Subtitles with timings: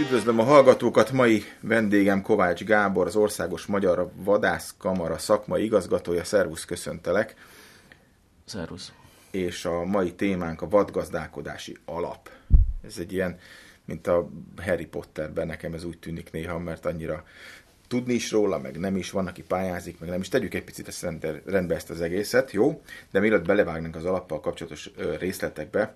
[0.00, 6.24] Üdvözlöm a hallgatókat, mai vendégem Kovács Gábor, az Országos Magyar Vadászkamara szakmai igazgatója.
[6.24, 7.34] Szervusz, köszöntelek.
[8.44, 8.92] Szervusz.
[9.30, 12.30] És a mai témánk a vadgazdálkodási alap.
[12.84, 13.38] Ez egy ilyen,
[13.84, 17.24] mint a Harry Potterben, nekem ez úgy tűnik néha, mert annyira
[17.88, 20.28] tudni is róla, meg nem is, van, aki pályázik, meg nem is.
[20.28, 21.06] Tegyük egy picit ezt
[21.44, 22.82] rendbe ezt az egészet, jó?
[23.10, 25.94] De mielőtt belevágnánk az alappal kapcsolatos részletekbe,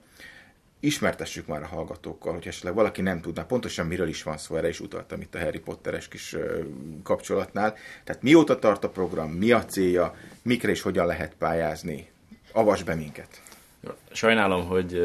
[0.82, 4.68] ismertessük már a hallgatókkal, hogy esetleg valaki nem tudná pontosan miről is van szó, erre
[4.68, 6.36] is utaltam itt a Harry Potteres kis
[7.02, 7.74] kapcsolatnál.
[8.04, 12.10] Tehát mióta tart a program, mi a célja, mikre és hogyan lehet pályázni.
[12.52, 13.42] Avas be minket!
[14.12, 15.02] Sajnálom, hogy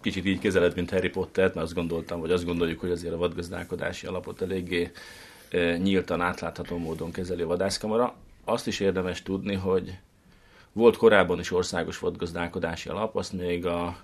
[0.00, 3.18] kicsit így kezeled, mint Harry Potter, mert azt gondoltam, vagy azt gondoljuk, hogy azért a
[3.18, 4.90] vadgazdálkodási alapot eléggé
[5.82, 8.14] nyíltan, átlátható módon kezeli a vadászkamara.
[8.44, 9.98] Azt is érdemes tudni, hogy
[10.72, 13.96] volt korábban is országos vadgazdálkodási alap, azt még a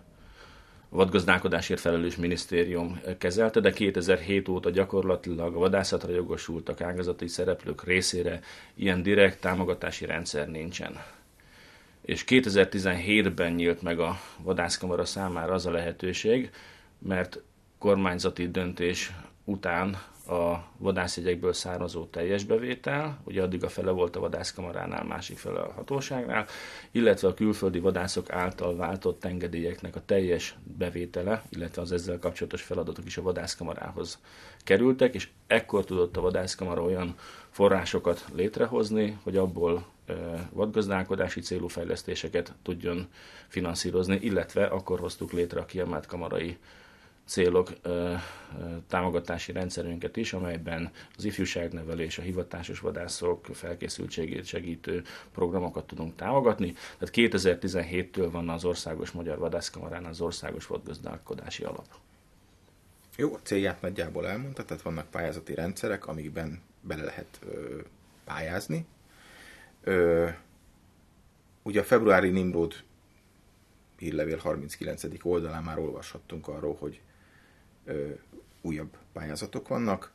[0.95, 8.41] vadgazdálkodásért felelős minisztérium kezelte, de 2007 óta gyakorlatilag a vadászatra jogosultak ágazati szereplők részére
[8.75, 11.03] ilyen direkt támogatási rendszer nincsen.
[12.01, 16.51] És 2017-ben nyílt meg a vadászkamara számára az a lehetőség,
[16.99, 17.41] mert
[17.79, 19.13] kormányzati döntés
[19.45, 25.61] után a vadászjegyekből származó teljes bevétel, ugye addig a fele volt a vadászkamaránál, másik fele
[25.61, 26.47] a hatóságnál,
[26.91, 33.05] illetve a külföldi vadászok által váltott engedélyeknek a teljes bevétele, illetve az ezzel kapcsolatos feladatok
[33.05, 34.19] is a vadászkamarához
[34.59, 37.15] kerültek, és ekkor tudott a vadászkamara olyan
[37.51, 39.87] forrásokat létrehozni, hogy abból
[40.51, 43.09] vadgazdálkodási célú fejlesztéseket tudjon
[43.49, 46.57] finanszírozni, illetve akkor hoztuk létre a kiemelt kamarai
[47.27, 47.73] célok
[48.89, 56.73] támogatási rendszerünket is, amelyben az ifjúságnevelés, a hivatásos vadászok felkészültségét segítő programokat tudunk támogatni.
[56.99, 61.87] Tehát 2017-től van az Országos Magyar Vadászkamarán az Országos Vadgazdálkodási Alap.
[63.17, 67.81] Jó, a célját nagyjából elmondta, tehát vannak pályázati rendszerek, amikben bele lehet ö,
[68.25, 68.87] pályázni.
[69.83, 70.29] Ö,
[71.63, 72.75] ugye a februári Nimrod
[73.99, 75.03] hírlevél 39.
[75.23, 77.01] oldalán már olvashattunk arról, hogy
[78.61, 80.13] újabb pályázatok vannak.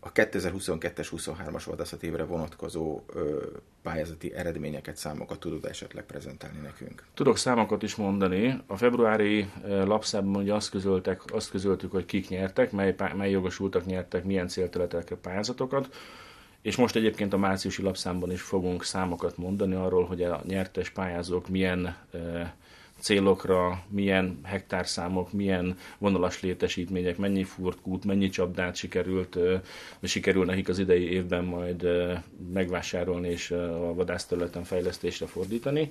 [0.00, 3.46] A 2022-es 23-as vadászat évre vonatkozó ö,
[3.82, 7.04] pályázati eredményeket, számokat tudod esetleg prezentálni nekünk?
[7.14, 8.60] Tudok számokat is mondani.
[8.66, 14.24] A februári lapszában ugye azt, közöltek, azt közöltük, hogy kik nyertek, mely, mely jogosultak nyertek,
[14.24, 15.88] milyen célterületekre pályázatokat.
[16.62, 21.48] És most egyébként a márciusi lapszámban is fogunk számokat mondani arról, hogy a nyertes pályázók
[21.48, 21.96] milyen
[23.00, 29.38] célokra, milyen hektárszámok, milyen vonalas létesítmények, mennyi furtkút, mennyi csapdát sikerült,
[30.02, 31.86] sikerül nekik az idei évben majd
[32.52, 35.90] megvásárolni és a vadászterületen fejlesztésre fordítani.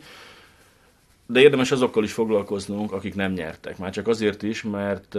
[1.26, 3.78] De érdemes azokkal is foglalkoznunk, akik nem nyertek.
[3.78, 5.18] Már csak azért is, mert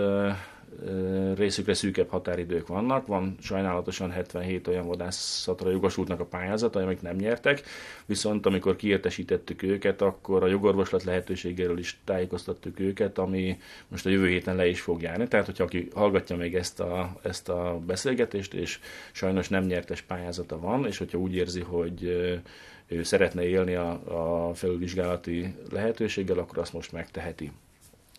[1.34, 3.06] részükre szűkebb határidők vannak.
[3.06, 7.62] Van sajnálatosan 77 olyan vadászatra jogosultnak a pályázat, amik nem nyertek,
[8.06, 13.58] viszont amikor kiértesítettük őket, akkor a jogorvoslat lehetőségéről is tájékoztattuk őket, ami
[13.88, 15.28] most a jövő héten le is fog járni.
[15.28, 18.78] Tehát, hogyha aki hallgatja még ezt a, ezt a beszélgetést, és
[19.12, 22.02] sajnos nem nyertes pályázata van, és hogyha úgy érzi, hogy
[22.87, 23.91] ő szeretne élni a,
[24.48, 27.52] a felülvizsgálati lehetőséggel, akkor azt most megteheti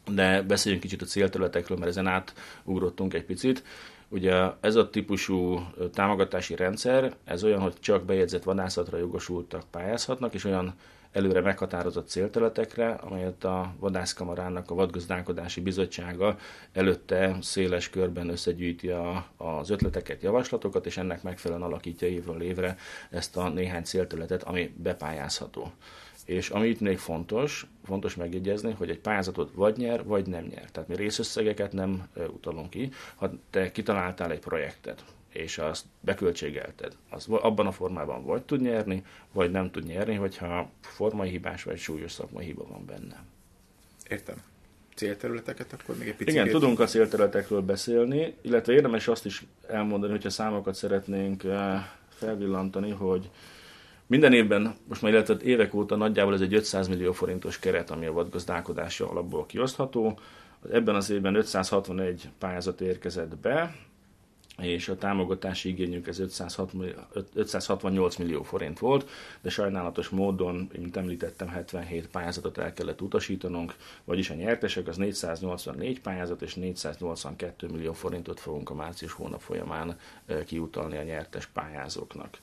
[0.08, 3.64] de beszéljünk kicsit a célterületekről, mert ezen átugrottunk egy picit.
[4.08, 10.44] Ugye ez a típusú támogatási rendszer, ez olyan, hogy csak bejegyzett vadászatra jogosultak pályázhatnak, és
[10.44, 10.76] olyan
[11.12, 16.38] előre meghatározott célterületekre, amelyet a vadászkamarának a vadgazdálkodási bizottsága
[16.74, 22.78] előtte széles körben összegyűjti a, az ötleteket, javaslatokat, és ennek megfelelően alakítja évről évre
[23.10, 25.72] ezt a néhány célterületet, ami bepályázható.
[26.32, 30.72] És ami itt még fontos, fontos megjegyezni, hogy egy pályázatot vagy nyer, vagy nem nyer.
[30.72, 32.92] Tehát mi részösszegeket nem utalunk ki.
[33.16, 39.04] Ha te kitaláltál egy projektet, és azt beköltségelted, az abban a formában vagy tud nyerni,
[39.32, 43.24] vagy nem tud nyerni, hogyha formai hibás vagy súlyos szakmai hiba van benne.
[44.10, 44.36] Értem.
[44.96, 46.34] Célterületeket akkor még egy picit.
[46.34, 51.44] Igen, tudunk a célterületekről beszélni, illetve érdemes azt is elmondani, hogyha számokat szeretnénk
[52.10, 53.30] felvillantani, hogy
[54.12, 58.06] minden évben, most már illetve évek óta nagyjából ez egy 500 millió forintos keret, ami
[58.06, 60.20] a vadgazdálkodási alapból kiosztható.
[60.72, 63.76] Ebben az évben 561 pályázat érkezett be,
[64.58, 66.20] és a támogatási igényünk ez
[67.34, 69.10] 568 millió forint volt,
[69.42, 76.02] de sajnálatos módon, mint említettem, 77 pályázatot el kellett utasítanunk, vagyis a nyertesek az 484
[76.02, 82.38] pályázat és 482 millió forintot fogunk a március hónap folyamán eh, kiutalni a nyertes pályázóknak.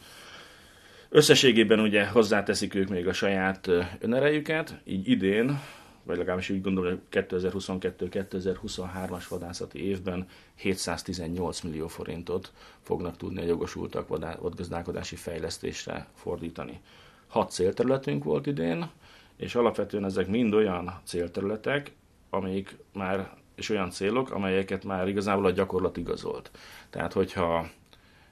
[1.11, 3.71] Összességében ugye hozzáteszik ők még a saját
[4.01, 5.61] önerejüket, így idén
[6.09, 12.53] vagy legalábbis úgy gondolom, hogy 2022-2023-as vadászati évben 718 millió forintot
[12.83, 16.81] fognak tudni a jogosultak vadgazdálkodási fejlesztésre fordítani.
[17.27, 18.91] Hat célterületünk volt idén,
[19.37, 21.93] és alapvetően ezek mind olyan célterületek,
[22.31, 26.51] amelyik már, és olyan célok, amelyeket már igazából a gyakorlat igazolt.
[26.91, 27.71] Tehát, hogyha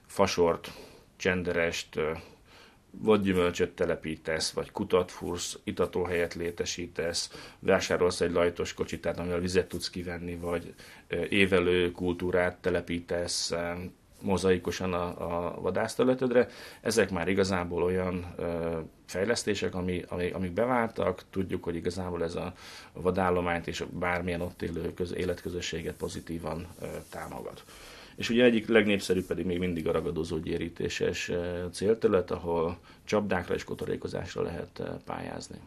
[0.06, 0.72] fasort,
[1.17, 2.00] csenderest,
[2.91, 9.69] vagy gyümölcsöt telepítesz, vagy kutat fursz, itatóhelyet létesítesz, vásárolsz egy lajtos kocsit, tehát amivel vizet
[9.69, 10.75] tudsz kivenni, vagy
[11.29, 13.53] évelő kultúrát telepítesz,
[14.21, 16.49] mozaikosan a, a vadászterületedre.
[16.81, 22.53] Ezek már igazából olyan ö, fejlesztések, ami, ami, amik beváltak, tudjuk, hogy igazából ez a
[22.93, 27.65] vadállományt és bármilyen ott élő köz, életközösséget pozitívan ö, támogat.
[28.17, 31.31] És ugye egyik legnépszerűbb pedig még mindig a ragadozó gyérítéses
[31.73, 35.59] célterület, ahol csapdákra és kotorékozásra lehet pályázni.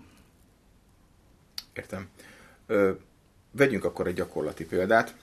[1.74, 2.10] Értem.
[2.66, 2.92] Ö,
[3.52, 5.16] vegyünk akkor egy gyakorlati példát.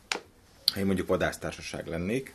[0.73, 2.34] Ha én mondjuk vadásztársaság lennék,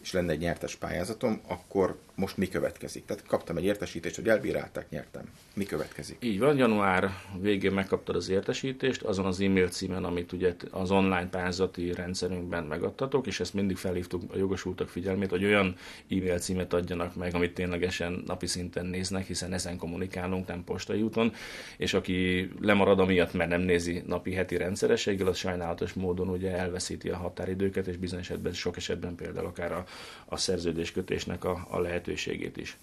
[0.00, 3.04] és lenne egy nyertes pályázatom, akkor most mi következik?
[3.04, 5.24] Tehát kaptam egy értesítést, hogy elbírálták, nyertem.
[5.54, 6.16] Mi következik?
[6.20, 7.10] Így van, január
[7.40, 13.26] végén megkaptad az értesítést, azon az e-mail címen, amit ugye az online pályázati rendszerünkben megadtatok,
[13.26, 15.76] és ezt mindig felhívtuk a jogosultak figyelmét, hogy olyan
[16.10, 21.32] e-mail címet adjanak meg, amit ténylegesen napi szinten néznek, hiszen ezen kommunikálunk, nem postai úton,
[21.76, 27.08] és aki lemarad amiatt, mert nem nézi napi heti rendszerességgel, az sajnálatos módon ugye elveszíti
[27.08, 29.84] a határidőket, és bizonyos esetben, sok esetben például akár a,
[30.24, 32.76] a szerződéskötésnek a, a lehetőségét is.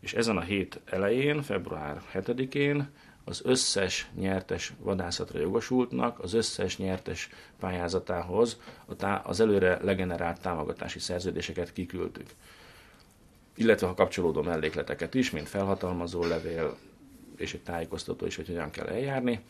[0.00, 2.90] És ezen a hét elején, február 7-én
[3.24, 7.28] az összes nyertes vadászatra jogosultnak, az összes nyertes
[7.58, 8.60] pályázatához
[9.22, 12.26] az előre legenerált támogatási szerződéseket kiküldtük.
[13.54, 16.76] Illetve a kapcsolódó mellékleteket is, mint felhatalmazó levél,
[17.36, 19.40] és egy tájékoztató is, hogy hogyan kell eljárni.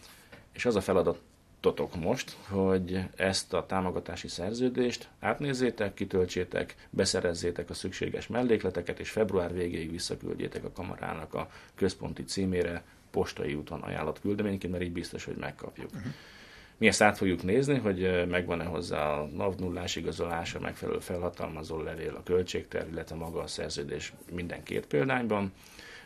[0.53, 1.21] És az a feladat
[1.63, 9.53] totok most, hogy ezt a támogatási szerződést átnézzétek, kitöltsétek, beszerezzétek a szükséges mellékleteket, és február
[9.53, 15.37] végéig visszaküldjétek a kamarának a központi címére postai úton ajánlott küldeményként, mert így biztos, hogy
[15.37, 15.91] megkapjuk.
[15.95, 16.13] Uh-huh.
[16.77, 22.15] Mi ezt át fogjuk nézni, hogy megvan-e hozzá a NAV nullás igazolása, megfelelő felhatalmazó levél,
[22.15, 25.53] a költségterv, illetve maga a szerződés minden két példányban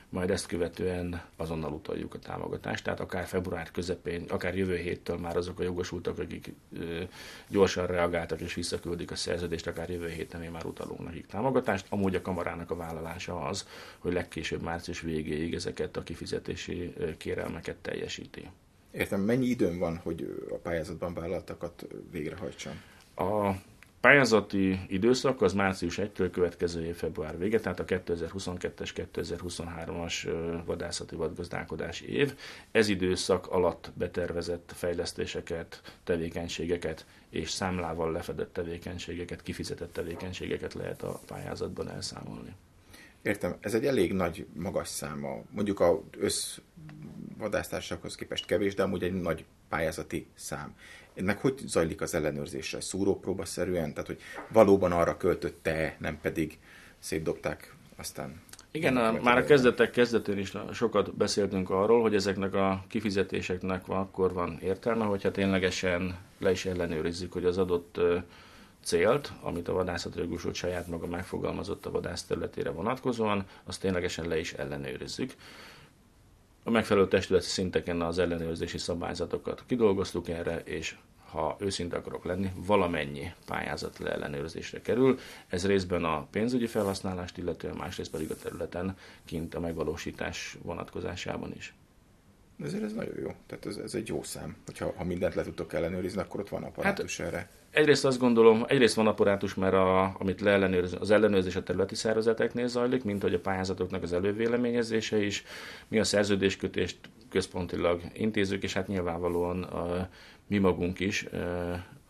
[0.08, 2.84] majd ezt követően azonnal utaljuk a támogatást.
[2.84, 6.52] Tehát akár február közepén, akár jövő héttől már azok a jogosultak, akik
[7.48, 11.86] gyorsan reagáltak és visszaküldik a szerződést, akár jövő héten mi már utalunk nekik támogatást.
[11.88, 13.66] Amúgy a kamarának a vállalása az,
[13.98, 18.50] hogy legkésőbb március végéig ezeket a kifizetési kérelmeket teljesíti.
[18.90, 22.80] Értem, mennyi időm van, hogy a pályázatban vállaltakat végrehajtsam?
[23.14, 23.50] A
[24.00, 30.32] pályázati időszak az március 1-től következő év február vége, tehát a 2022-es, 2023-as
[30.64, 32.34] vadászati vadgazdálkodási év.
[32.70, 41.90] Ez időszak alatt betervezett fejlesztéseket, tevékenységeket és számlával lefedett tevékenységeket, kifizetett tevékenységeket lehet a pályázatban
[41.90, 42.54] elszámolni.
[43.22, 45.42] Értem, ez egy elég nagy, magas száma.
[45.50, 46.58] Mondjuk a össz
[47.38, 50.74] vadásztársakhoz képest kevés, de amúgy egy nagy pályázati szám.
[51.14, 52.80] Ennek hogy zajlik az ellenőrzése?
[52.80, 53.90] Szúrópróbaszerűen?
[53.90, 56.58] Tehát, hogy valóban arra költötte, nem pedig
[56.98, 58.40] szétdobták aztán
[58.76, 64.32] igen, a, már a kezdetek kezdetén is sokat beszéltünk arról, hogy ezeknek a kifizetéseknek akkor
[64.32, 68.00] van értelme, hogyha ténylegesen le is ellenőrizzük, hogy az adott
[68.82, 74.38] célt, amit a vadászat jogosult saját maga megfogalmazott a vadász területére vonatkozóan, azt ténylegesen le
[74.38, 75.34] is ellenőrizzük.
[76.66, 80.96] A megfelelő testületi szinteken az ellenőrzési szabályzatokat kidolgoztuk erre, és
[81.30, 85.18] ha őszinte akarok lenni, valamennyi pályázat leellenőrzésre kerül.
[85.48, 91.74] Ez részben a pénzügyi felhasználást, illetően másrészt pedig a területen kint a megvalósítás vonatkozásában is.
[92.64, 93.34] Ezért ez nagyon jó.
[93.46, 94.56] Tehát ez, ez egy jó szám.
[94.66, 97.48] Hogyha ha mindent le tudtok ellenőrizni, akkor ott van apparátus hát, erre.
[97.70, 102.68] Egyrészt azt gondolom, egyrészt van apparátus, mert a, amit leellenőrz, az ellenőrzés a területi szervezeteknél
[102.68, 105.44] zajlik, mint hogy a pályázatoknak az elővéleményezése is.
[105.88, 106.98] Mi a szerződéskötést
[107.30, 110.08] központilag intézők, és hát nyilvánvalóan a,
[110.46, 111.26] mi magunk is,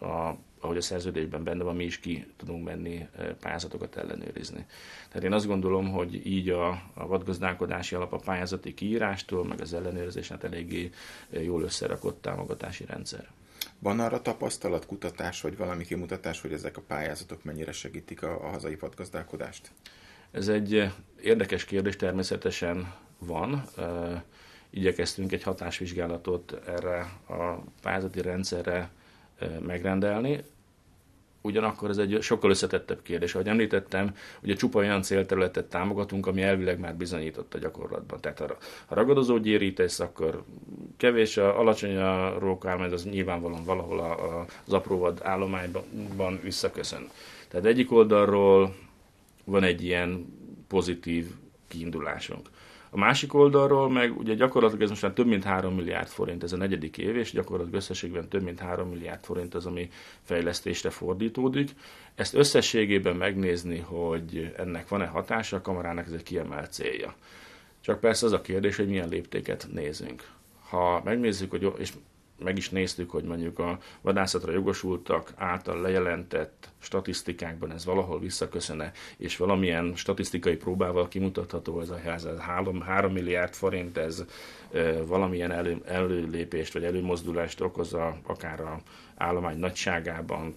[0.01, 0.37] a,
[0.67, 3.09] ahogy a szerződésben benne van, mi is ki tudunk menni
[3.41, 4.67] pályázatokat ellenőrizni.
[5.09, 9.75] Tehát én azt gondolom, hogy így a, a vadgazdálkodási alap a pályázati kiírástól, meg az
[9.75, 10.91] ellenőrzésen hát eléggé
[11.31, 13.29] jól összerakott támogatási rendszer.
[13.79, 18.49] Van arra tapasztalat, kutatás, vagy valami kimutatás, hogy ezek a pályázatok mennyire segítik a, a
[18.49, 19.71] hazai vadgazdálkodást?
[20.31, 20.93] Ez egy
[21.23, 23.65] érdekes kérdés, természetesen van.
[24.71, 28.91] Igyekeztünk egy hatásvizsgálatot erre a pályázati rendszerre
[29.61, 30.45] megrendelni.
[31.47, 33.35] Ugyanakkor ez egy sokkal összetettebb kérdés.
[33.35, 38.21] Ahogy említettem, ugye csupa olyan célterületet támogatunk, ami elvileg már bizonyított a gyakorlatban.
[38.21, 38.39] Tehát
[38.87, 40.43] ha ragadozó gyérítesz, akkor
[40.97, 47.11] kevés, a, alacsony a rókálmány, az nyilvánvalóan valahol a, a, az apróvad állományban visszaköszön.
[47.49, 48.75] Tehát egyik oldalról
[49.45, 50.27] van egy ilyen
[50.69, 51.27] pozitív
[51.69, 52.49] kiindulásunk.
[52.91, 56.57] A másik oldalról meg ugye gyakorlatilag ez most több mint 3 milliárd forint, ez a
[56.57, 59.89] negyedik év, és gyakorlatilag összességben több mint 3 milliárd forint az, ami
[60.23, 61.71] fejlesztésre fordítódik.
[62.15, 67.15] Ezt összességében megnézni, hogy ennek van-e hatása, a kamarának ez egy kiemelt célja.
[67.81, 70.29] Csak persze az a kérdés, hogy milyen léptéket nézünk.
[70.69, 71.93] Ha megnézzük, hogy, és
[72.45, 79.37] meg is néztük, hogy mondjuk a vadászatra jogosultak által lejelentett statisztikákban ez valahol visszaköszöne, és
[79.37, 84.25] valamilyen statisztikai próbával kimutatható ez a ház, ez 3, 3 milliárd forint, ez
[84.73, 88.81] e, valamilyen elő, előlépést vagy előmozdulást okoz a, akár a
[89.17, 90.55] állomány nagyságában,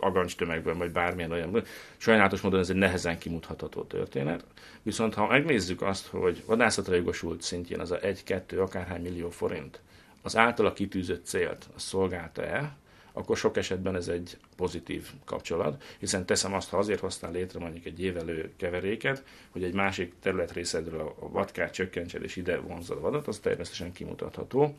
[0.00, 1.62] agancstömegben, vagy bármilyen olyan.
[1.96, 4.44] Sajnálatos módon ez egy nehezen kimutatható történet.
[4.82, 9.80] Viszont ha megnézzük azt, hogy vadászatra jogosult szintjén az a 1-2, akárhány millió forint,
[10.22, 12.76] az általa kitűzött célt az szolgálta-e,
[13.12, 17.84] akkor sok esetben ez egy pozitív kapcsolat, hiszen teszem azt, ha azért hoztál létre mondjuk
[17.84, 23.26] egy évelő keveréket, hogy egy másik területrészedről a vadkát csökkentsed és ide vonzod a vadat,
[23.26, 24.76] az természetesen kimutatható.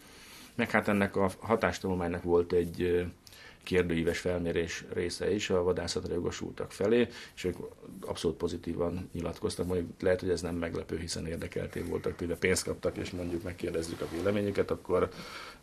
[0.55, 3.05] Meg hát ennek a hatástanulmánynak volt egy
[3.63, 7.55] kérdőíves felmérés része is a vadászatra jogosultak felé, és ők
[8.01, 9.65] abszolút pozitívan nyilatkoztak.
[9.65, 14.01] Mondjuk lehet, hogy ez nem meglepő, hiszen érdekelték voltak, például pénzt kaptak, és mondjuk megkérdezzük
[14.01, 15.09] a véleményüket, akkor,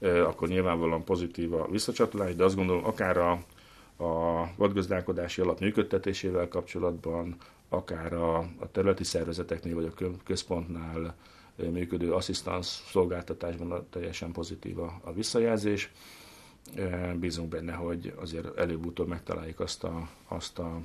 [0.00, 3.30] akkor nyilvánvalóan pozitív a visszacsatolás, de azt gondolom, akár a,
[4.04, 7.37] a vadgazdálkodási alap működtetésével kapcsolatban,
[7.68, 11.14] akár a, a területi szervezeteknél vagy a központnál
[11.66, 15.92] működő asszisztans szolgáltatásban teljesen pozitív a, a visszajelzés.
[17.16, 20.80] Bízunk benne, hogy azért előbb-utóbb megtaláljuk azt a, azt a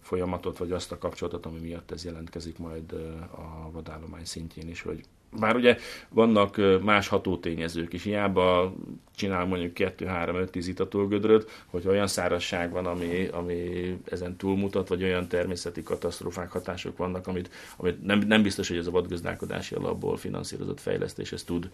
[0.00, 2.92] folyamatot, vagy azt a kapcsolatot, ami miatt ez jelentkezik majd
[3.30, 5.04] a vadállomány szintjén is, hogy
[5.38, 5.76] bár ugye
[6.08, 8.74] vannak más hatótényezők is, hiába
[9.14, 15.82] csinál mondjuk 2-3-5-10 itatolgödröt, hogy olyan szárazság van, ami, ami ezen túlmutat, vagy olyan természeti
[15.82, 21.32] katasztrófák, hatások vannak, amit, amit nem, nem biztos, hogy ez a vadgazdálkodási alapból finanszírozott fejlesztés
[21.32, 21.70] ez tud,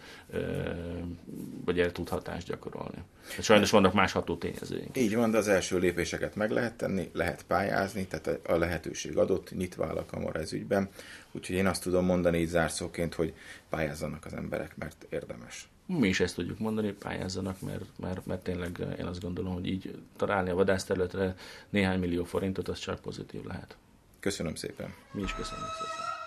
[1.65, 2.99] vagy el tud hatást gyakorolni.
[3.29, 4.97] Hát sajnos vannak más hatótényezőink.
[4.97, 9.57] Így van, de az első lépéseket meg lehet tenni, lehet pályázni, tehát a lehetőség adott,
[9.57, 10.89] nyitva áll a kamara ez ügyben.
[11.33, 13.35] Úgyhogy én azt tudom mondani így zárszóként, hogy
[13.69, 15.69] pályázzanak az emberek, mert érdemes.
[15.87, 19.99] Mi is ezt tudjuk mondani, pályázzanak, mert, mert, mert tényleg én azt gondolom, hogy így
[20.17, 21.35] találni a vadászterületre
[21.69, 23.77] néhány millió forintot, az csak pozitív lehet.
[24.21, 24.95] Köszönöm szépen.
[25.13, 26.18] Mi is köszönjük szépen.